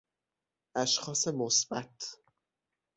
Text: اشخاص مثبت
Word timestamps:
اشخاص 0.75 1.27
مثبت 1.27 2.21